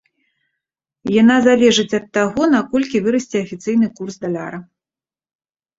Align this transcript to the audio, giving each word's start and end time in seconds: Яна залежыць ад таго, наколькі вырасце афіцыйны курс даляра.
Яна 1.21 1.35
залежыць 1.49 1.97
ад 1.99 2.05
таго, 2.19 2.41
наколькі 2.57 3.05
вырасце 3.05 3.37
афіцыйны 3.47 3.87
курс 4.01 4.15
даляра. 4.27 4.59